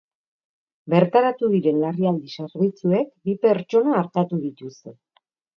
Bertaratu 0.93 1.49
diren 1.51 1.77
larrialdi 1.83 2.33
zerbitzuek 2.37 3.13
bi 3.29 3.39
pertsona 3.47 3.95
artatu 4.03 4.45
dituzte. 4.51 4.99